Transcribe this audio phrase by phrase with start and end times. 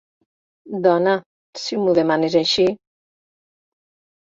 [0.87, 1.13] Dona,
[1.67, 2.69] si m'ho demanes així...